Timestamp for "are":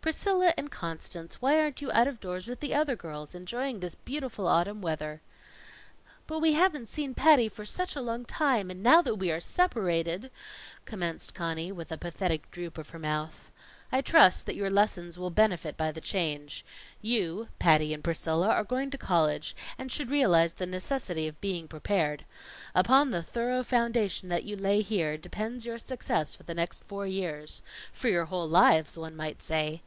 9.30-9.38, 18.48-18.64